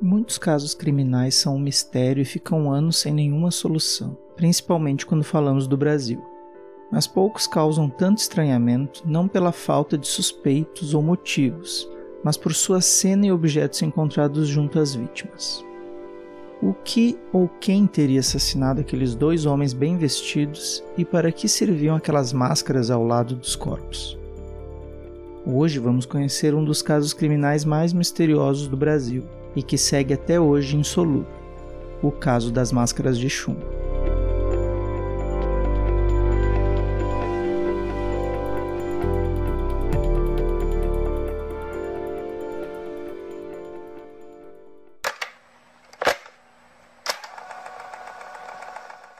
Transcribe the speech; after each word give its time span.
Muitos 0.00 0.36
casos 0.36 0.74
criminais 0.74 1.34
são 1.36 1.56
um 1.56 1.58
mistério 1.58 2.20
e 2.20 2.24
ficam 2.24 2.70
anos 2.70 2.98
sem 2.98 3.14
nenhuma 3.14 3.50
solução, 3.50 4.16
principalmente 4.36 5.06
quando 5.06 5.24
falamos 5.24 5.66
do 5.66 5.74
Brasil. 5.74 6.22
Mas 6.92 7.06
poucos 7.06 7.46
causam 7.46 7.88
tanto 7.88 8.18
estranhamento 8.18 9.02
não 9.06 9.26
pela 9.26 9.52
falta 9.52 9.96
de 9.96 10.06
suspeitos 10.06 10.92
ou 10.92 11.02
motivos, 11.02 11.88
mas 12.22 12.36
por 12.36 12.52
sua 12.52 12.82
cena 12.82 13.26
e 13.26 13.32
objetos 13.32 13.80
encontrados 13.80 14.46
junto 14.46 14.78
às 14.78 14.94
vítimas. 14.94 15.64
O 16.62 16.74
que 16.74 17.18
ou 17.32 17.48
quem 17.58 17.86
teria 17.86 18.20
assassinado 18.20 18.82
aqueles 18.82 19.14
dois 19.14 19.46
homens 19.46 19.72
bem 19.72 19.96
vestidos 19.96 20.84
e 20.98 21.06
para 21.06 21.32
que 21.32 21.48
serviam 21.48 21.96
aquelas 21.96 22.34
máscaras 22.34 22.90
ao 22.90 23.02
lado 23.02 23.34
dos 23.34 23.56
corpos? 23.56 24.18
Hoje 25.46 25.78
vamos 25.78 26.04
conhecer 26.04 26.54
um 26.54 26.64
dos 26.64 26.82
casos 26.82 27.14
criminais 27.14 27.64
mais 27.64 27.94
misteriosos 27.94 28.68
do 28.68 28.76
Brasil 28.76 29.24
e 29.56 29.62
que 29.62 29.78
segue 29.78 30.12
até 30.12 30.38
hoje 30.38 30.76
insolúvel: 30.76 31.26
o 32.02 32.12
caso 32.12 32.52
das 32.52 32.70
máscaras 32.70 33.18
de 33.18 33.30
chumbo. 33.30 33.64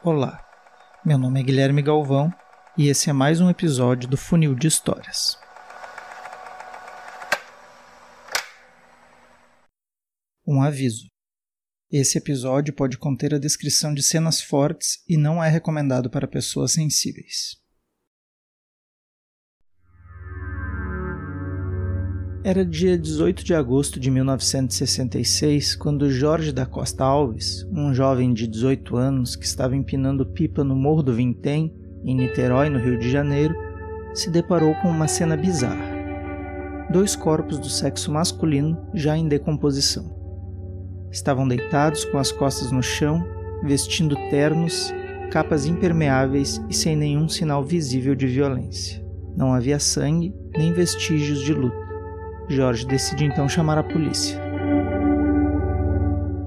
Olá, 0.05 0.39
meu 1.05 1.19
nome 1.19 1.41
é 1.41 1.43
Guilherme 1.43 1.83
Galvão 1.83 2.33
e 2.79 2.89
esse 2.89 3.11
é 3.11 3.13
mais 3.13 3.41
um 3.41 3.51
episódio 3.51 4.09
do 4.09 4.17
Funil 4.17 4.55
de 4.55 4.69
Histórias. 4.69 5.46
Um 10.57 10.63
aviso: 10.63 11.11
esse 11.93 12.17
episódio 12.17 12.73
pode 12.73 12.97
conter 12.97 13.35
a 13.35 13.39
descrição 13.39 13.93
de 13.93 14.03
cenas 14.03 14.41
fortes 14.41 15.05
e 15.07 15.15
não 15.15 15.45
é 15.45 15.51
recomendado 15.51 16.09
para 16.09 16.27
pessoas 16.27 16.73
sensíveis. 16.73 17.59
Era 22.43 22.65
dia 22.65 22.97
18 22.97 23.45
de 23.45 23.53
agosto 23.53 24.01
de 24.01 24.11
1966 24.11 25.77
quando 25.77 26.09
Jorge 26.09 26.53
da 26.53 26.65
Costa 26.65 27.05
Alves, 27.05 27.65
um 27.65 27.93
jovem 27.93 28.33
de 28.33 28.47
18 28.47 28.97
anos 28.97 29.37
que 29.37 29.45
estava 29.45 29.77
empinando 29.77 30.25
pipa 30.25 30.65
no 30.65 30.75
Morro 30.75 31.03
do 31.03 31.15
Vintém, 31.15 31.71
em 32.03 32.17
Niterói, 32.17 32.71
no 32.71 32.79
Rio 32.79 32.99
de 32.99 33.11
Janeiro, 33.11 33.55
se 34.15 34.31
deparou 34.31 34.75
com 34.77 34.89
uma 34.89 35.07
cena 35.07 35.37
bizarra. 35.37 35.95
Dois 36.91 37.15
corpos 37.15 37.59
do 37.59 37.69
sexo 37.69 38.11
masculino 38.11 38.89
já 38.95 39.19
em 39.19 39.29
decomposição. 39.29 40.16
Estavam 41.11 41.47
deitados 41.47 42.05
com 42.05 42.19
as 42.19 42.31
costas 42.31 42.71
no 42.71 42.83
chão, 42.83 43.25
vestindo 43.63 44.17
ternos, 44.31 44.93
capas 45.31 45.67
impermeáveis 45.67 46.61
e 46.69 46.75
sem 46.75 46.97
nenhum 46.97 47.29
sinal 47.29 47.65
visível 47.65 48.15
de 48.15 48.27
violência. 48.27 49.05
Não 49.37 49.53
havia 49.53 49.79
sangue 49.79 50.35
nem 50.57 50.73
vestígios 50.73 51.41
de 51.41 51.53
luta. 51.53 51.87
Jorge 52.49 52.87
decide 52.87 53.25
então 53.25 53.49
chamar 53.49 53.79
a 53.79 53.83
polícia. 53.83 54.41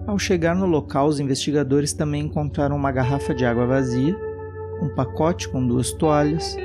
Ao 0.08 0.18
chegar 0.18 0.56
no 0.56 0.66
local, 0.66 1.08
os 1.08 1.20
investigadores 1.20 1.94
também 1.94 2.24
encontraram 2.24 2.76
uma 2.76 2.92
garrafa 2.92 3.34
de 3.34 3.46
água 3.46 3.66
vazia, 3.66 4.18
um 4.82 4.90
pacote 4.90 5.48
com 5.50 5.66
duas 5.66 5.92
toalhas, 5.92 6.58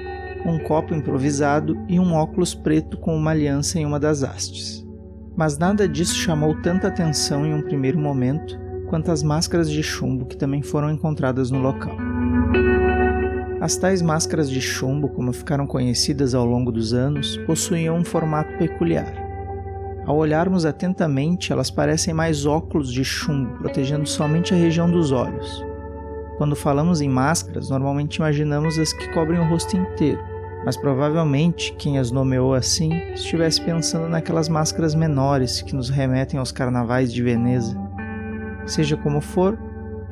um 0.46 0.58
copo 0.58 0.94
improvisado 0.94 1.76
e 1.88 1.98
um 1.98 2.14
óculos 2.14 2.54
preto 2.54 2.96
com 2.96 3.14
uma 3.14 3.32
aliança 3.32 3.78
em 3.78 3.84
uma 3.84 3.98
das 3.98 4.22
hastes. 4.22 4.83
Mas 5.36 5.58
nada 5.58 5.88
disso 5.88 6.14
chamou 6.14 6.54
tanta 6.62 6.88
atenção 6.88 7.44
em 7.44 7.52
um 7.52 7.62
primeiro 7.62 7.98
momento 7.98 8.58
quanto 8.88 9.10
as 9.10 9.22
máscaras 9.22 9.68
de 9.68 9.82
chumbo 9.82 10.26
que 10.26 10.36
também 10.36 10.62
foram 10.62 10.90
encontradas 10.90 11.50
no 11.50 11.60
local. 11.60 11.96
As 13.60 13.76
tais 13.76 14.02
máscaras 14.02 14.48
de 14.48 14.60
chumbo, 14.60 15.08
como 15.08 15.32
ficaram 15.32 15.66
conhecidas 15.66 16.34
ao 16.34 16.44
longo 16.44 16.70
dos 16.70 16.92
anos, 16.92 17.36
possuíam 17.46 17.96
um 17.96 18.04
formato 18.04 18.56
peculiar. 18.58 19.12
Ao 20.06 20.16
olharmos 20.16 20.66
atentamente, 20.66 21.50
elas 21.50 21.70
parecem 21.70 22.12
mais 22.12 22.44
óculos 22.44 22.92
de 22.92 23.02
chumbo, 23.02 23.56
protegendo 23.56 24.06
somente 24.06 24.52
a 24.52 24.56
região 24.56 24.90
dos 24.90 25.12
olhos. 25.12 25.64
Quando 26.36 26.54
falamos 26.54 27.00
em 27.00 27.08
máscaras, 27.08 27.70
normalmente 27.70 28.16
imaginamos 28.16 28.78
as 28.78 28.92
que 28.92 29.10
cobrem 29.14 29.40
o 29.40 29.48
rosto 29.48 29.76
inteiro, 29.76 30.22
mas 30.64 30.76
provavelmente 30.76 31.74
quem 31.74 31.98
as 31.98 32.10
nomeou 32.10 32.54
assim 32.54 32.92
estivesse 33.12 33.60
pensando 33.60 34.08
naquelas 34.08 34.48
máscaras 34.48 34.94
menores 34.94 35.60
que 35.60 35.74
nos 35.74 35.90
remetem 35.90 36.38
aos 36.38 36.50
carnavais 36.50 37.12
de 37.12 37.22
Veneza. 37.22 37.76
Seja 38.66 38.96
como 38.96 39.20
for, 39.20 39.58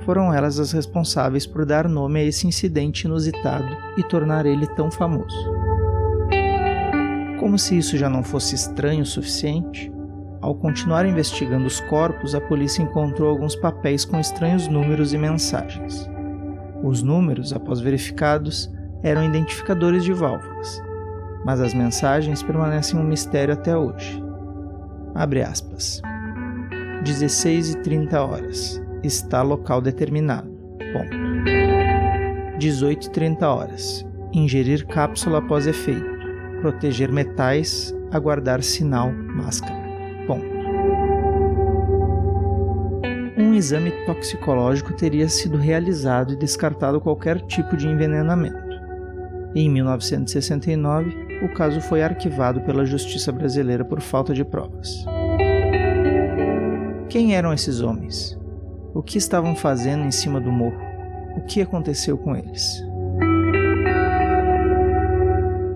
foram 0.04 0.32
elas 0.32 0.58
as 0.58 0.72
responsáveis 0.72 1.46
por 1.46 1.64
dar 1.64 1.88
nome 1.88 2.20
a 2.20 2.24
esse 2.24 2.46
incidente 2.46 3.04
inusitado 3.04 3.68
e 3.96 4.02
tornar 4.02 4.46
ele 4.46 4.66
tão 4.66 4.90
famoso. 4.90 5.36
Como 7.38 7.58
se 7.58 7.76
isso 7.76 7.96
já 7.96 8.08
não 8.08 8.22
fosse 8.22 8.54
estranho 8.54 9.02
o 9.02 9.06
suficiente, 9.06 9.92
ao 10.42 10.56
continuar 10.56 11.06
investigando 11.06 11.66
os 11.66 11.80
corpos, 11.82 12.34
a 12.34 12.40
polícia 12.40 12.82
encontrou 12.82 13.30
alguns 13.30 13.54
papéis 13.54 14.04
com 14.04 14.18
estranhos 14.18 14.66
números 14.66 15.12
e 15.12 15.18
mensagens. 15.18 16.10
Os 16.82 17.00
números, 17.00 17.52
após 17.52 17.78
verificados, 17.78 18.68
eram 19.02 19.24
identificadores 19.24 20.04
de 20.04 20.12
válvulas, 20.12 20.82
mas 21.44 21.60
as 21.60 21.74
mensagens 21.74 22.42
permanecem 22.42 22.98
um 22.98 23.04
mistério 23.04 23.54
até 23.54 23.76
hoje. 23.76 24.22
Abre 25.14 25.42
aspas. 25.42 26.00
16 27.04 27.74
e 27.74 27.78
30 27.78 28.24
horas. 28.24 28.82
Está 29.02 29.42
local 29.42 29.80
determinado. 29.80 30.48
Ponto. 30.92 32.58
18 32.58 33.06
e 33.06 33.10
30 33.10 33.48
horas. 33.48 34.06
Ingerir 34.32 34.86
cápsula 34.86 35.38
após 35.38 35.66
efeito 35.66 36.12
proteger 36.62 37.10
metais, 37.10 37.92
aguardar 38.12 38.62
sinal, 38.62 39.12
máscara. 39.12 39.74
Ponto. 40.28 40.46
Um 43.36 43.52
exame 43.54 43.90
toxicológico 44.06 44.92
teria 44.92 45.28
sido 45.28 45.58
realizado 45.58 46.32
e 46.32 46.36
descartado 46.36 47.00
qualquer 47.00 47.40
tipo 47.42 47.76
de 47.76 47.88
envenenamento. 47.88 48.71
Em 49.54 49.68
1969, 49.68 51.44
o 51.44 51.52
caso 51.52 51.80
foi 51.80 52.02
arquivado 52.02 52.60
pela 52.62 52.84
Justiça 52.84 53.30
Brasileira 53.30 53.84
por 53.84 54.00
falta 54.00 54.32
de 54.32 54.44
provas. 54.44 55.04
Quem 57.08 57.34
eram 57.34 57.52
esses 57.52 57.82
homens? 57.82 58.38
O 58.94 59.02
que 59.02 59.18
estavam 59.18 59.54
fazendo 59.54 60.04
em 60.04 60.10
cima 60.10 60.40
do 60.40 60.50
morro? 60.50 60.80
O 61.36 61.42
que 61.42 61.60
aconteceu 61.60 62.16
com 62.16 62.34
eles? 62.34 62.82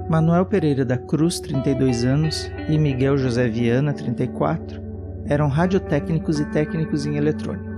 Manuel 0.08 0.46
Pereira 0.46 0.84
da 0.84 0.96
Cruz, 0.96 1.40
32 1.40 2.04
anos, 2.04 2.50
e 2.68 2.78
Miguel 2.78 3.18
José 3.18 3.48
Viana, 3.48 3.92
34, 3.92 4.80
eram 5.26 5.48
radiotécnicos 5.48 6.40
e 6.40 6.44
técnicos 6.46 7.04
em 7.04 7.16
eletrônica, 7.16 7.76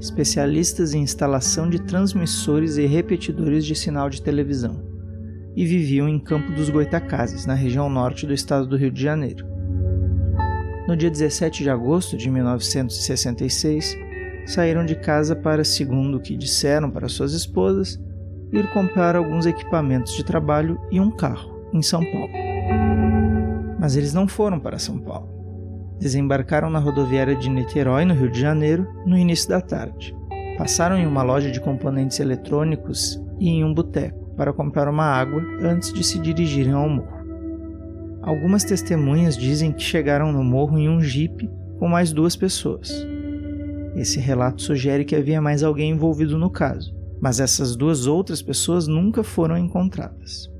especialistas 0.00 0.94
em 0.94 1.02
instalação 1.02 1.68
de 1.68 1.80
transmissores 1.80 2.76
e 2.76 2.86
repetidores 2.86 3.64
de 3.64 3.74
sinal 3.74 4.08
de 4.08 4.22
televisão, 4.22 4.95
e 5.56 5.64
viviam 5.64 6.06
em 6.06 6.18
Campo 6.18 6.52
dos 6.52 6.68
Goitacazes, 6.68 7.46
na 7.46 7.54
região 7.54 7.88
norte 7.88 8.26
do 8.26 8.34
estado 8.34 8.66
do 8.66 8.76
Rio 8.76 8.90
de 8.90 9.02
Janeiro. 9.02 9.46
No 10.86 10.94
dia 10.94 11.10
17 11.10 11.62
de 11.62 11.70
agosto 11.70 12.14
de 12.14 12.30
1966, 12.30 13.96
saíram 14.44 14.84
de 14.84 14.94
casa 14.94 15.34
para, 15.34 15.64
segundo 15.64 16.18
o 16.18 16.20
que 16.20 16.36
disseram 16.36 16.90
para 16.90 17.08
suas 17.08 17.32
esposas, 17.32 17.98
ir 18.52 18.70
comprar 18.72 19.16
alguns 19.16 19.46
equipamentos 19.46 20.14
de 20.14 20.22
trabalho 20.22 20.78
e 20.92 21.00
um 21.00 21.10
carro 21.10 21.68
em 21.72 21.80
São 21.80 22.04
Paulo. 22.04 22.30
Mas 23.80 23.96
eles 23.96 24.12
não 24.12 24.28
foram 24.28 24.60
para 24.60 24.78
São 24.78 24.98
Paulo. 24.98 25.34
Desembarcaram 25.98 26.68
na 26.68 26.78
rodoviária 26.78 27.34
de 27.34 27.48
Niterói, 27.48 28.04
no 28.04 28.14
Rio 28.14 28.30
de 28.30 28.38
Janeiro, 28.38 28.86
no 29.06 29.16
início 29.16 29.48
da 29.48 29.60
tarde. 29.60 30.14
Passaram 30.58 30.98
em 30.98 31.06
uma 31.06 31.22
loja 31.22 31.50
de 31.50 31.60
componentes 31.60 32.20
eletrônicos 32.20 33.20
e 33.40 33.48
em 33.48 33.64
um 33.64 33.72
boteco 33.72 34.25
para 34.36 34.52
comprar 34.52 34.88
uma 34.88 35.04
água 35.04 35.42
antes 35.60 35.92
de 35.92 36.04
se 36.04 36.18
dirigirem 36.18 36.72
ao 36.72 36.88
morro. 36.88 37.16
Algumas 38.22 38.64
testemunhas 38.64 39.36
dizem 39.36 39.72
que 39.72 39.82
chegaram 39.82 40.32
no 40.32 40.42
morro 40.42 40.76
em 40.78 40.88
um 40.88 41.00
jipe 41.00 41.48
com 41.78 41.88
mais 41.88 42.12
duas 42.12 42.34
pessoas. 42.34 42.90
Esse 43.94 44.18
relato 44.18 44.62
sugere 44.62 45.04
que 45.04 45.16
havia 45.16 45.40
mais 45.40 45.62
alguém 45.62 45.92
envolvido 45.92 46.36
no 46.36 46.50
caso, 46.50 46.94
mas 47.20 47.40
essas 47.40 47.76
duas 47.76 48.06
outras 48.06 48.42
pessoas 48.42 48.86
nunca 48.86 49.22
foram 49.22 49.56
encontradas. 49.56 50.50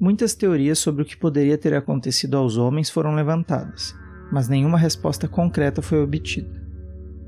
Muitas 0.00 0.34
teorias 0.34 0.78
sobre 0.78 1.02
o 1.02 1.04
que 1.04 1.16
poderia 1.16 1.58
ter 1.58 1.74
acontecido 1.74 2.36
aos 2.36 2.56
homens 2.56 2.88
foram 2.88 3.14
levantadas, 3.14 3.94
mas 4.32 4.48
nenhuma 4.48 4.78
resposta 4.78 5.26
concreta 5.26 5.82
foi 5.82 6.00
obtida. 6.02 6.62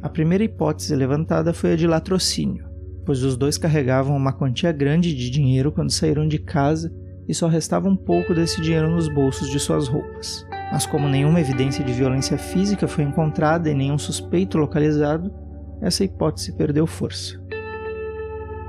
A 0.00 0.08
primeira 0.08 0.44
hipótese 0.44 0.94
levantada 0.94 1.52
foi 1.52 1.72
a 1.72 1.76
de 1.76 1.86
latrocínio, 1.86 2.69
pois 3.04 3.22
os 3.22 3.36
dois 3.36 3.58
carregavam 3.58 4.16
uma 4.16 4.32
quantia 4.32 4.72
grande 4.72 5.14
de 5.14 5.30
dinheiro 5.30 5.72
quando 5.72 5.90
saíram 5.90 6.26
de 6.26 6.38
casa 6.38 6.92
e 7.28 7.34
só 7.34 7.46
restava 7.46 7.88
um 7.88 7.96
pouco 7.96 8.34
desse 8.34 8.60
dinheiro 8.60 8.90
nos 8.90 9.08
bolsos 9.08 9.50
de 9.50 9.58
suas 9.60 9.88
roupas. 9.88 10.46
Mas 10.72 10.86
como 10.86 11.08
nenhuma 11.08 11.40
evidência 11.40 11.84
de 11.84 11.92
violência 11.92 12.36
física 12.36 12.88
foi 12.88 13.04
encontrada 13.04 13.70
e 13.70 13.74
nenhum 13.74 13.98
suspeito 13.98 14.58
localizado, 14.58 15.32
essa 15.80 16.04
hipótese 16.04 16.52
perdeu 16.52 16.86
força. 16.86 17.40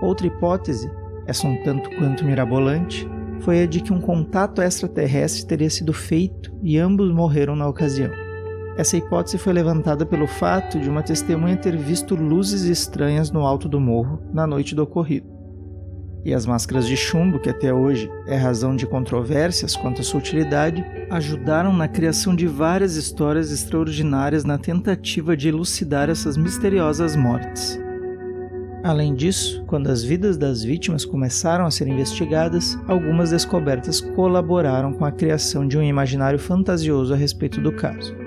Outra 0.02 0.28
hipótese, 0.28 0.90
essa 1.28 1.48
um 1.48 1.62
tanto 1.64 1.90
quanto 1.98 2.26
mirabolante, 2.26 3.08
foi 3.42 3.64
a 3.64 3.66
de 3.66 3.82
que 3.82 3.94
um 3.94 4.00
contato 4.00 4.62
extraterrestre 4.62 5.46
teria 5.46 5.70
sido 5.70 5.94
feito 5.94 6.52
e 6.62 6.78
ambos 6.78 7.12
morreram 7.12 7.56
na 7.56 7.68
ocasião. 7.68 8.12
Essa 8.78 8.98
hipótese 8.98 9.38
foi 9.38 9.52
levantada 9.52 10.06
pelo 10.06 10.26
fato 10.26 10.80
de 10.80 10.90
uma 10.90 11.04
testemunha 11.04 11.58
ter 11.58 11.76
visto 11.76 12.16
luzes 12.16 12.64
estranhas 12.64 13.30
no 13.30 13.46
alto 13.46 13.68
do 13.68 13.80
morro 13.80 14.22
na 14.34 14.48
noite 14.48 14.74
do 14.74 14.84
ocorrido. 14.84 15.30
E 16.24 16.34
as 16.34 16.46
máscaras 16.46 16.88
de 16.88 16.96
chumbo, 16.96 17.40
que 17.40 17.50
até 17.50 17.74
hoje 17.74 18.10
é 18.28 18.36
razão 18.36 18.76
de 18.76 18.86
controvérsias 18.86 19.76
quanto 19.76 20.02
à 20.02 20.04
sua 20.04 20.20
utilidade, 20.20 20.86
ajudaram 21.10 21.74
na 21.74 21.88
criação 21.88 22.36
de 22.36 22.48
várias 22.48 22.96
histórias 22.96 23.52
extraordinárias 23.52 24.46
na 24.46 24.58
tentativa 24.58 25.36
de 25.36 25.50
elucidar 25.50 26.10
essas 26.10 26.38
misteriosas 26.38 27.16
mortes. 27.16 27.80
Além 28.84 29.14
disso, 29.14 29.64
quando 29.68 29.88
as 29.88 30.04
vidas 30.04 30.38
das 30.38 30.64
vítimas 30.64 31.06
começaram 31.06 31.66
a 31.66 31.72
ser 31.72 31.88
investigadas, 31.88 32.78
algumas 32.88 33.32
descobertas 33.32 34.00
colaboraram 34.00 34.94
com 34.94 35.06
a 35.06 35.12
criação 35.12 35.68
de 35.68 35.78
um 35.78 35.84
imaginário 35.84 36.40
fantasioso 36.40 37.14
a 37.14 37.18
respeito 37.18 37.60
do 37.60 37.72
caso. 37.72 38.21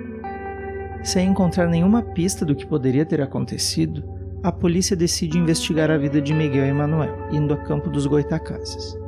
Sem 1.05 1.29
encontrar 1.29 1.69
nenhuma 1.69 2.01
pista 2.01 2.47
do 2.47 2.57
que 2.57 2.67
poderia 2.67 3.05
ter 3.05 3.21
acontecido, 3.21 4.03
a 4.43 4.51
polícia 4.51 4.97
decide 4.97 5.39
investigar 5.39 5.91
a 5.91 5.99
vida 5.99 6.19
de 6.19 6.33
Miguel 6.33 6.65
e 6.65 6.73
Manuel, 6.73 7.15
indo 7.31 7.53
a 7.53 7.59
campo 7.59 7.91
dos 7.91 8.07
Goitacazes. 8.07 8.99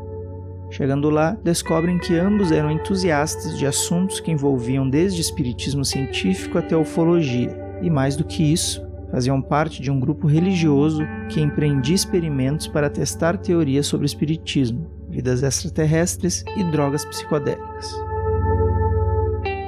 Chegando 0.70 1.08
lá, 1.08 1.38
descobrem 1.42 1.98
que 1.98 2.14
ambos 2.14 2.52
eram 2.52 2.70
entusiastas 2.70 3.56
de 3.56 3.64
assuntos 3.64 4.20
que 4.20 4.30
envolviam 4.30 4.88
desde 4.88 5.22
espiritismo 5.22 5.86
científico 5.86 6.58
até 6.58 6.76
ufologia, 6.76 7.56
e 7.80 7.88
mais 7.88 8.14
do 8.14 8.24
que 8.24 8.42
isso, 8.42 8.86
faziam 9.10 9.40
parte 9.40 9.80
de 9.80 9.90
um 9.90 9.98
grupo 9.98 10.26
religioso 10.26 11.02
que 11.30 11.40
empreendia 11.40 11.94
experimentos 11.94 12.66
para 12.66 12.90
testar 12.90 13.38
teorias 13.38 13.86
sobre 13.86 14.04
espiritismo, 14.04 14.86
vidas 15.08 15.42
extraterrestres 15.42 16.44
e 16.58 16.64
drogas 16.64 17.06
psicodélicas. 17.06 18.05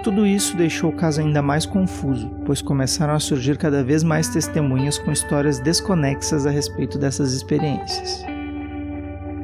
Tudo 0.03 0.25
isso 0.25 0.56
deixou 0.56 0.91
o 0.91 0.97
caso 0.97 1.21
ainda 1.21 1.43
mais 1.43 1.67
confuso, 1.67 2.31
pois 2.47 2.62
começaram 2.62 3.15
a 3.15 3.19
surgir 3.19 3.59
cada 3.59 3.83
vez 3.83 4.05
mais 4.05 4.29
testemunhas 4.29 4.97
com 4.97 5.11
histórias 5.11 5.59
desconexas 5.59 6.47
a 6.47 6.50
respeito 6.50 6.99
dessas 6.99 7.33
experiências. 7.33 8.25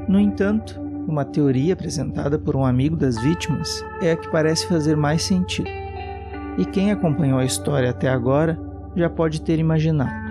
No 0.08 0.20
entanto, 0.20 0.80
uma 1.08 1.24
teoria 1.24 1.74
apresentada 1.74 2.38
por 2.38 2.54
um 2.54 2.64
amigo 2.64 2.96
das 2.96 3.18
vítimas 3.20 3.84
é 4.00 4.12
a 4.12 4.16
que 4.16 4.30
parece 4.30 4.66
fazer 4.68 4.96
mais 4.96 5.22
sentido. 5.22 5.68
E 6.56 6.64
quem 6.64 6.92
acompanhou 6.92 7.40
a 7.40 7.44
história 7.44 7.90
até 7.90 8.08
agora 8.08 8.58
já 8.94 9.10
pode 9.10 9.42
ter 9.42 9.58
imaginado. 9.58 10.24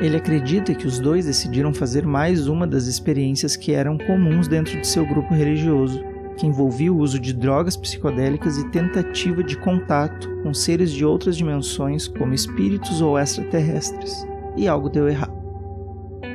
Ele 0.00 0.16
acredita 0.16 0.74
que 0.74 0.86
os 0.86 0.98
dois 0.98 1.26
decidiram 1.26 1.72
fazer 1.72 2.04
mais 2.04 2.46
uma 2.46 2.66
das 2.66 2.86
experiências 2.86 3.56
que 3.56 3.72
eram 3.72 3.96
comuns 3.96 4.48
dentro 4.48 4.78
de 4.80 4.86
seu 4.86 5.06
grupo 5.06 5.32
religioso, 5.32 6.04
que 6.42 6.46
envolvia 6.48 6.92
o 6.92 6.98
uso 6.98 7.20
de 7.20 7.32
drogas 7.32 7.76
psicodélicas 7.76 8.58
e 8.58 8.68
tentativa 8.70 9.44
de 9.44 9.56
contato 9.56 10.28
com 10.42 10.52
seres 10.52 10.90
de 10.90 11.04
outras 11.04 11.36
dimensões, 11.36 12.08
como 12.08 12.34
espíritos 12.34 13.00
ou 13.00 13.16
extraterrestres. 13.16 14.26
E 14.56 14.66
algo 14.66 14.88
deu 14.88 15.08
errado. 15.08 15.40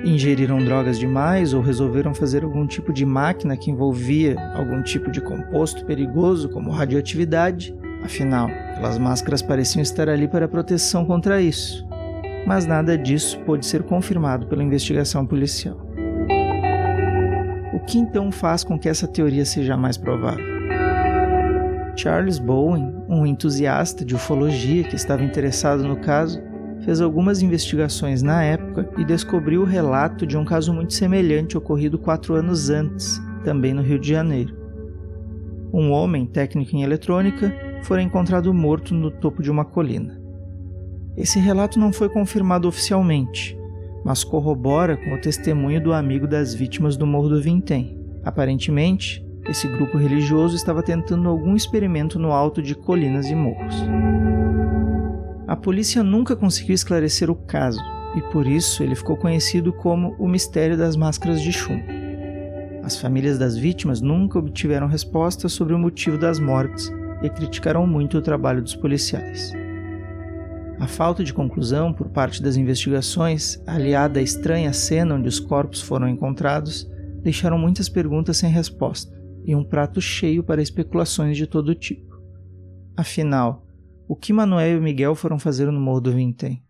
Ingeriram 0.05 0.63
drogas 0.63 0.97
demais 0.97 1.53
ou 1.53 1.59
resolveram 1.59 2.15
fazer 2.15 2.45
algum 2.45 2.65
tipo 2.65 2.93
de 2.93 3.05
máquina 3.05 3.57
que 3.57 3.69
envolvia 3.69 4.39
algum 4.55 4.81
tipo 4.81 5.11
de 5.11 5.19
composto 5.19 5.85
perigoso, 5.85 6.47
como 6.47 6.71
radioatividade, 6.71 7.75
Afinal, 8.03 8.47
aquelas 8.47 8.97
máscaras 8.97 9.41
pareciam 9.41 9.81
estar 9.81 10.07
ali 10.07 10.27
para 10.27 10.47
proteção 10.47 11.03
contra 11.03 11.41
isso. 11.41 11.85
Mas 12.45 12.65
nada 12.65 12.97
disso 12.97 13.39
pôde 13.39 13.65
ser 13.65 13.83
confirmado 13.83 14.47
pela 14.47 14.63
investigação 14.63 15.25
policial. 15.25 15.86
Que 17.87 17.97
então 17.97 18.33
faz 18.33 18.65
com 18.65 18.77
que 18.77 18.89
essa 18.89 19.07
teoria 19.07 19.45
seja 19.45 19.77
mais 19.77 19.97
provável? 19.97 20.45
Charles 21.95 22.37
Bowen, 22.37 22.93
um 23.07 23.25
entusiasta 23.25 24.03
de 24.03 24.13
ufologia 24.13 24.83
que 24.83 24.95
estava 24.95 25.23
interessado 25.23 25.87
no 25.87 25.95
caso, 25.95 26.39
fez 26.83 26.99
algumas 26.99 27.41
investigações 27.41 28.21
na 28.21 28.43
época 28.43 28.89
e 28.97 29.05
descobriu 29.05 29.61
o 29.61 29.65
relato 29.65 30.27
de 30.27 30.37
um 30.37 30.43
caso 30.43 30.73
muito 30.73 30.93
semelhante 30.93 31.57
ocorrido 31.57 31.97
quatro 31.97 32.35
anos 32.35 32.69
antes, 32.69 33.21
também 33.43 33.73
no 33.73 33.81
Rio 33.81 33.97
de 33.97 34.09
Janeiro. 34.09 34.53
Um 35.73 35.91
homem 35.91 36.25
técnico 36.25 36.75
em 36.75 36.83
eletrônica 36.83 37.53
fora 37.83 38.01
encontrado 38.01 38.53
morto 38.53 38.93
no 38.93 39.09
topo 39.09 39.41
de 39.41 39.49
uma 39.49 39.63
colina. 39.63 40.21
Esse 41.15 41.39
relato 41.39 41.79
não 41.79 41.93
foi 41.93 42.09
confirmado 42.09 42.67
oficialmente, 42.67 43.57
mas 44.03 44.23
corrobora 44.23 44.97
com 44.97 45.13
o 45.13 45.21
testemunho 45.21 45.81
do 45.81 45.93
amigo 45.93 46.27
das 46.27 46.53
vítimas 46.53 46.95
do 46.95 47.05
Morro 47.05 47.29
do 47.29 47.41
Vintém. 47.41 47.99
Aparentemente, 48.23 49.25
esse 49.49 49.67
grupo 49.67 49.97
religioso 49.97 50.55
estava 50.55 50.83
tentando 50.83 51.29
algum 51.29 51.55
experimento 51.55 52.19
no 52.19 52.31
alto 52.31 52.61
de 52.61 52.75
colinas 52.75 53.27
e 53.27 53.35
morros. 53.35 53.75
A 55.47 55.55
polícia 55.55 56.03
nunca 56.03 56.35
conseguiu 56.35 56.75
esclarecer 56.75 57.29
o 57.29 57.35
caso, 57.35 57.79
e 58.15 58.21
por 58.33 58.45
isso 58.45 58.83
ele 58.83 58.95
ficou 58.95 59.15
conhecido 59.15 59.71
como 59.71 60.15
o 60.19 60.27
mistério 60.27 60.77
das 60.77 60.95
máscaras 60.95 61.41
de 61.41 61.53
chumbo. 61.53 61.85
As 62.83 62.99
famílias 62.99 63.37
das 63.37 63.57
vítimas 63.57 64.01
nunca 64.01 64.39
obtiveram 64.39 64.87
respostas 64.87 65.53
sobre 65.53 65.73
o 65.73 65.79
motivo 65.79 66.17
das 66.17 66.39
mortes 66.39 66.91
e 67.21 67.29
criticaram 67.29 67.85
muito 67.87 68.17
o 68.17 68.21
trabalho 68.21 68.61
dos 68.61 68.75
policiais. 68.75 69.53
A 70.79 70.87
falta 70.87 71.23
de 71.23 71.33
conclusão 71.33 71.91
por 71.91 72.09
parte 72.09 72.41
das 72.41 72.55
investigações, 72.55 73.61
aliada 73.65 74.19
à 74.19 74.23
estranha 74.23 74.71
cena 74.73 75.15
onde 75.15 75.27
os 75.27 75.39
corpos 75.39 75.81
foram 75.81 76.07
encontrados, 76.07 76.87
deixaram 77.23 77.57
muitas 77.57 77.89
perguntas 77.89 78.37
sem 78.37 78.51
resposta 78.51 79.15
e 79.43 79.55
um 79.55 79.63
prato 79.63 79.99
cheio 79.99 80.43
para 80.43 80.61
especulações 80.61 81.35
de 81.35 81.47
todo 81.47 81.73
tipo. 81.73 82.21
Afinal, 82.95 83.65
o 84.07 84.15
que 84.15 84.31
Manuel 84.31 84.77
e 84.77 84.81
Miguel 84.81 85.15
foram 85.15 85.39
fazer 85.39 85.71
no 85.71 85.79
Morro 85.79 86.01
do 86.01 86.11
Vintém? 86.11 86.63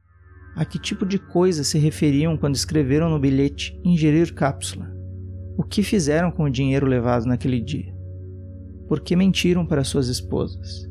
A 0.56 0.66
que 0.66 0.80
tipo 0.80 1.06
de 1.06 1.20
coisa 1.20 1.64
se 1.64 1.78
referiam 1.78 2.38
quando 2.38 2.56
escreveram 2.56 3.10
no 3.10 3.20
bilhete 3.20 3.80
ingerir 3.84 4.34
cápsula? 4.34 4.92
O 5.58 5.64
que 5.64 5.84
fizeram 5.84 6.32
com 6.32 6.44
o 6.44 6.50
dinheiro 6.50 6.88
levado 6.88 7.26
naquele 7.26 7.62
dia? 7.62 7.98
por 8.88 9.02
que 9.02 9.16
mentiram 9.16 9.66
para 9.66 9.84
suas 9.84 10.08
esposas? 10.08 10.90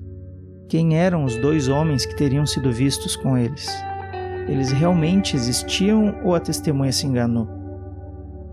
Quem 0.68 0.98
eram 0.98 1.24
os 1.24 1.36
dois 1.36 1.68
homens 1.68 2.04
que 2.04 2.16
teriam 2.16 2.44
sido 2.44 2.72
vistos 2.72 3.14
com 3.14 3.38
eles? 3.38 3.68
Eles 4.48 4.72
realmente 4.72 5.36
existiam 5.36 6.16
ou 6.24 6.34
a 6.34 6.40
testemunha 6.40 6.90
se 6.90 7.06
enganou? 7.06 7.48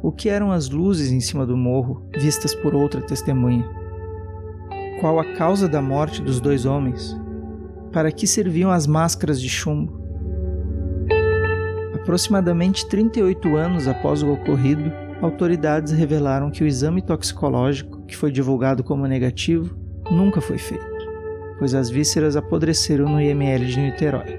O 0.03 0.11
que 0.11 0.29
eram 0.29 0.51
as 0.51 0.69
luzes 0.69 1.11
em 1.11 1.19
cima 1.19 1.43
do 1.43 1.57
morro 1.57 2.07
vistas 2.15 2.53
por 2.53 2.75
outra 2.75 3.01
testemunha? 3.01 3.67
Qual 4.99 5.19
a 5.19 5.33
causa 5.33 5.67
da 5.67 5.81
morte 5.81 6.21
dos 6.21 6.39
dois 6.39 6.67
homens? 6.67 7.19
Para 7.91 8.11
que 8.11 8.27
serviam 8.27 8.69
as 8.69 8.85
máscaras 8.85 9.41
de 9.41 9.49
chumbo? 9.49 9.99
Aproximadamente 11.95 12.87
38 12.87 13.55
anos 13.55 13.87
após 13.87 14.21
o 14.21 14.31
ocorrido, 14.31 14.91
autoridades 15.19 15.91
revelaram 15.91 16.51
que 16.51 16.63
o 16.63 16.67
exame 16.67 17.01
toxicológico, 17.01 18.05
que 18.05 18.15
foi 18.15 18.31
divulgado 18.31 18.83
como 18.83 19.07
negativo, 19.07 19.75
nunca 20.11 20.41
foi 20.41 20.59
feito, 20.59 20.92
pois 21.63 21.73
as 21.73 21.89
vísceras 21.89 22.35
apodreceram 22.35 23.07
no 23.07 23.21
IML 23.21 23.65
de 23.65 23.79
Niterói. 23.79 24.37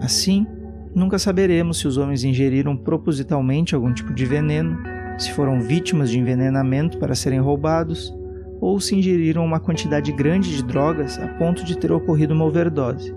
Assim, 0.00 0.46
nunca 0.94 1.18
saberemos 1.18 1.76
se 1.76 1.86
os 1.86 1.98
homens 1.98 2.24
ingeriram 2.24 2.74
propositalmente 2.74 3.74
algum 3.74 3.92
tipo 3.92 4.14
de 4.14 4.24
veneno, 4.24 4.78
se 5.18 5.30
foram 5.32 5.60
vítimas 5.60 6.08
de 6.08 6.18
envenenamento 6.18 6.96
para 6.96 7.14
serem 7.14 7.38
roubados, 7.38 8.16
ou 8.62 8.80
se 8.80 8.96
ingeriram 8.96 9.44
uma 9.44 9.60
quantidade 9.60 10.10
grande 10.10 10.56
de 10.56 10.64
drogas 10.64 11.18
a 11.18 11.28
ponto 11.34 11.62
de 11.62 11.76
ter 11.76 11.92
ocorrido 11.92 12.32
uma 12.32 12.46
overdose. 12.46 13.14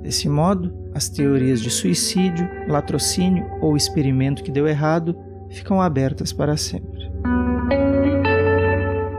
Desse 0.00 0.28
modo, 0.28 0.72
as 0.94 1.08
teorias 1.08 1.60
de 1.60 1.68
suicídio, 1.68 2.48
latrocínio 2.68 3.44
ou 3.60 3.76
experimento 3.76 4.44
que 4.44 4.52
deu 4.52 4.68
errado 4.68 5.16
ficam 5.50 5.82
abertas 5.82 6.32
para 6.32 6.56
sempre. 6.56 6.97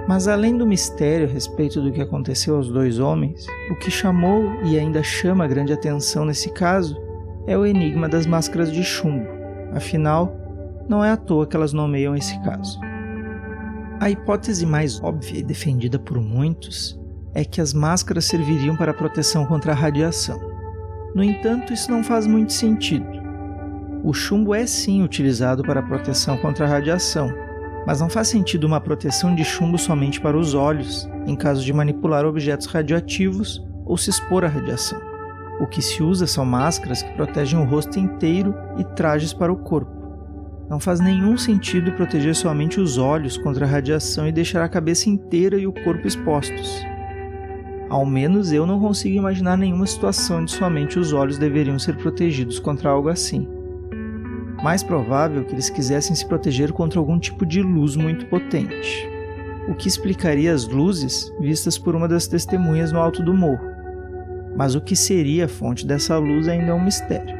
Mas 0.10 0.28
além 0.28 0.58
do 0.58 0.66
mistério 0.66 1.28
a 1.28 1.32
respeito 1.32 1.80
do 1.80 1.92
que 1.92 2.02
aconteceu 2.02 2.56
aos 2.56 2.68
dois 2.68 2.98
homens, 2.98 3.46
o 3.70 3.76
que 3.76 3.92
chamou 3.92 4.56
e 4.64 4.76
ainda 4.76 5.04
chama 5.04 5.48
grande 5.48 5.72
atenção 5.72 6.26
nesse 6.26 6.52
caso 6.52 7.00
é 7.46 7.56
o 7.56 7.64
enigma 7.64 8.10
das 8.10 8.26
máscaras 8.26 8.72
de 8.72 8.84
chumbo. 8.84 9.28
Afinal, 9.72 10.36
não 10.90 11.06
é 11.06 11.12
à 11.12 11.16
toa 11.16 11.46
que 11.46 11.56
elas 11.56 11.74
nomeiam 11.74 12.16
esse 12.16 12.36
caso. 12.42 12.80
A 14.00 14.10
hipótese 14.10 14.66
mais 14.66 15.00
óbvia 15.00 15.42
e 15.42 15.44
defendida 15.44 16.00
por 16.00 16.20
muitos 16.20 17.00
é 17.36 17.46
que 17.46 17.62
as 17.62 17.72
máscaras 17.72 18.26
serviriam 18.26 18.76
para 18.76 18.96
proteção 18.96 19.46
contra 19.46 19.74
a 19.74 19.76
radiação. 19.76 20.40
No 21.14 21.24
entanto, 21.24 21.72
isso 21.72 21.92
não 21.92 22.04
faz 22.04 22.26
muito 22.26 22.52
sentido. 22.52 23.06
O 24.04 24.12
chumbo 24.12 24.56
é 24.56 24.66
sim 24.66 25.04
utilizado 25.04 25.62
para 25.62 25.84
proteção 25.84 26.36
contra 26.38 26.66
a 26.66 26.68
radiação, 26.68 27.32
Mas 27.90 28.00
não 28.00 28.08
faz 28.08 28.28
sentido 28.28 28.66
uma 28.66 28.80
proteção 28.80 29.34
de 29.34 29.44
chumbo 29.44 29.76
somente 29.76 30.22
para 30.22 30.38
os 30.38 30.54
olhos, 30.54 31.10
em 31.26 31.36
caso 31.36 31.66
de 31.66 31.74
manipular 31.74 32.24
objetos 32.24 32.68
radioativos 32.68 33.66
ou 33.84 33.98
se 33.98 34.12
expor 34.12 34.46
à 34.46 34.48
radiação. 34.48 35.02
O 35.60 35.66
que 35.66 35.82
se 35.82 36.04
usa 36.04 36.28
são 36.28 36.46
máscaras 36.46 37.02
que 37.02 37.12
protegem 37.14 37.60
o 37.60 37.66
rosto 37.66 37.98
inteiro 37.98 38.54
e 38.78 38.84
trajes 38.84 39.34
para 39.34 39.52
o 39.52 39.56
corpo. 39.56 39.92
Não 40.70 40.80
faz 40.80 41.00
nenhum 41.00 41.36
sentido 41.36 41.92
proteger 41.94 42.36
somente 42.36 42.80
os 42.80 43.00
olhos 43.00 43.40
contra 43.40 43.66
a 43.66 43.68
radiação 43.68 44.28
e 44.28 44.32
deixar 44.32 44.64
a 44.64 44.70
cabeça 44.70 45.10
inteira 45.10 45.58
e 45.58 45.66
o 45.66 45.74
corpo 45.74 46.08
expostos. 46.08 46.86
Ao 47.90 48.06
menos 48.06 48.52
eu 48.52 48.68
não 48.68 48.80
consigo 48.80 49.18
imaginar 49.18 49.58
nenhuma 49.58 49.88
situação 49.88 50.42
onde 50.42 50.52
somente 50.52 51.00
os 51.00 51.12
olhos 51.12 51.40
deveriam 51.40 51.80
ser 51.80 51.96
protegidos 51.96 52.60
contra 52.60 52.92
algo 52.92 53.10
assim. 53.10 53.48
Mais 54.64 54.84
provável 54.84 55.44
que 55.46 55.54
eles 55.54 55.70
quisessem 55.70 56.16
se 56.16 56.26
proteger 56.26 56.72
contra 56.74 57.00
algum 57.00 57.18
tipo 57.20 57.46
de 57.46 57.62
luz 57.62 57.96
muito 57.96 58.26
potente, 58.28 59.10
o 59.68 59.74
que 59.74 59.88
explicaria 59.88 60.54
as 60.54 60.68
luzes 60.68 61.32
vistas 61.40 61.78
por 61.78 61.96
uma 61.96 62.08
das 62.08 62.28
testemunhas 62.28 62.92
no 62.92 63.00
alto 63.00 63.24
do 63.24 63.34
morro. 63.34 63.70
Mas 64.56 64.76
o 64.76 64.82
que 64.82 64.96
seria 64.96 65.46
a 65.46 65.48
fonte 65.48 65.86
dessa 65.86 66.18
luz 66.18 66.48
ainda 66.48 66.68
é 66.68 66.74
um 66.74 66.84
mistério. 66.84 67.38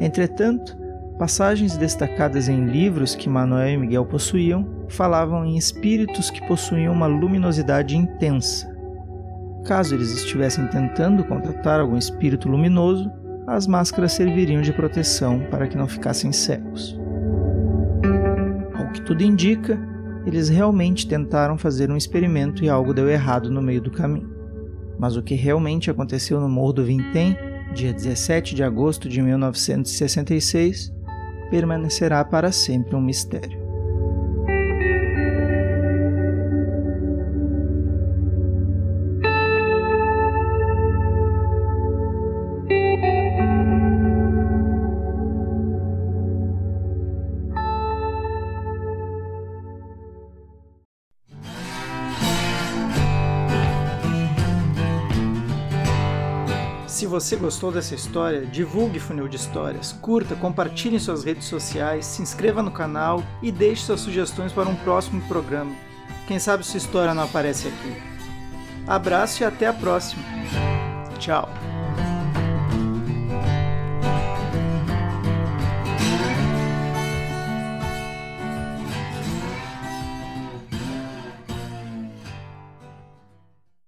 Entretanto, 0.00 0.76
passagens 1.18 1.76
destacadas 1.76 2.48
em 2.48 2.66
livros 2.66 3.14
que 3.14 3.28
Manuel 3.28 3.74
e 3.74 3.76
Miguel 3.78 4.04
possuíam 4.04 4.66
falavam 4.88 5.44
em 5.44 5.56
espíritos 5.56 6.30
que 6.30 6.46
possuíam 6.46 6.92
uma 6.92 7.06
luminosidade 7.06 7.96
intensa, 7.96 8.76
Caso 9.66 9.96
eles 9.96 10.12
estivessem 10.12 10.64
tentando 10.68 11.24
contratar 11.24 11.80
algum 11.80 11.96
espírito 11.96 12.48
luminoso, 12.48 13.10
as 13.46 13.66
máscaras 13.66 14.12
serviriam 14.12 14.60
de 14.60 14.72
proteção 14.72 15.40
para 15.50 15.68
que 15.68 15.76
não 15.76 15.86
ficassem 15.86 16.32
cegos. 16.32 16.98
Ao 18.74 18.90
que 18.90 19.00
tudo 19.02 19.22
indica, 19.22 19.78
eles 20.26 20.48
realmente 20.48 21.06
tentaram 21.06 21.56
fazer 21.56 21.90
um 21.90 21.96
experimento 21.96 22.64
e 22.64 22.68
algo 22.68 22.92
deu 22.92 23.08
errado 23.08 23.50
no 23.50 23.62
meio 23.62 23.80
do 23.80 23.90
caminho. 23.90 24.34
Mas 24.98 25.16
o 25.16 25.22
que 25.22 25.34
realmente 25.34 25.90
aconteceu 25.90 26.40
no 26.40 26.48
Morro 26.48 26.72
do 26.72 26.84
Vintém, 26.84 27.36
dia 27.72 27.92
17 27.92 28.54
de 28.54 28.64
agosto 28.64 29.08
de 29.08 29.22
1966, 29.22 30.92
permanecerá 31.50 32.24
para 32.24 32.50
sempre 32.50 32.96
um 32.96 33.00
mistério. 33.00 33.65
Você 57.20 57.34
gostou 57.34 57.72
dessa 57.72 57.94
história, 57.94 58.44
divulgue 58.44 59.00
Funil 59.00 59.26
de 59.26 59.36
Histórias, 59.36 59.92
curta, 60.02 60.36
compartilhe 60.36 60.96
em 60.96 60.98
suas 60.98 61.24
redes 61.24 61.46
sociais, 61.46 62.04
se 62.04 62.20
inscreva 62.20 62.62
no 62.62 62.70
canal 62.70 63.22
e 63.42 63.50
deixe 63.50 63.86
suas 63.86 64.00
sugestões 64.00 64.52
para 64.52 64.68
um 64.68 64.76
próximo 64.76 65.22
programa. 65.22 65.74
Quem 66.28 66.38
sabe 66.38 66.62
sua 66.62 66.76
história 66.76 67.14
não 67.14 67.22
aparece 67.22 67.68
aqui. 67.68 67.96
Abraço 68.86 69.42
e 69.42 69.46
até 69.46 69.66
a 69.66 69.72
próxima. 69.72 70.22
Tchau. 71.18 71.48